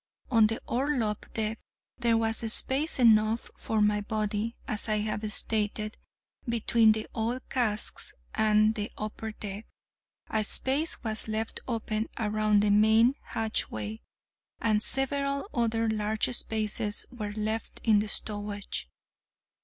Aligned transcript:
On 0.31 0.47
the 0.47 0.59
orlop 0.67 1.31
deck 1.35 1.59
there 1.99 2.17
was 2.17 2.37
space 2.51 2.97
enough 2.97 3.51
for 3.55 3.83
my 3.83 4.01
body 4.01 4.55
(as 4.67 4.89
I 4.89 4.95
have 5.01 5.31
stated) 5.31 5.95
between 6.49 6.93
the 6.93 7.05
oil 7.15 7.39
casks 7.51 8.15
and 8.33 8.73
the 8.73 8.91
upper 8.97 9.31
deck; 9.33 9.67
a 10.27 10.43
space 10.43 11.03
was 11.03 11.27
left 11.27 11.59
open 11.67 12.09
around 12.17 12.63
the 12.63 12.71
main 12.71 13.13
hatchway; 13.21 14.01
and 14.59 14.81
several 14.81 15.47
other 15.53 15.87
large 15.87 16.27
spaces 16.35 17.05
were 17.11 17.33
left 17.33 17.79
in 17.83 17.99
the 17.99 18.07
stowage. 18.09 18.89